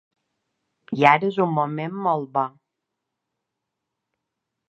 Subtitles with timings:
[1.01, 2.45] I ara és un moment molt bo.